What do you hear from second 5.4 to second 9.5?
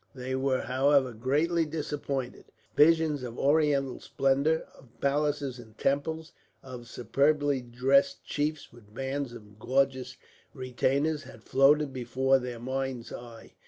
and temples, of superbly dressed chiefs with bands